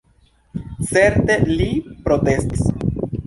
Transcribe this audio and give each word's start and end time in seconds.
Certe, 0.91 1.35
li 1.51 1.69
protestis. 2.09 2.65